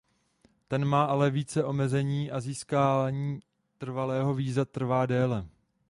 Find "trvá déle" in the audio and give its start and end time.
4.65-5.47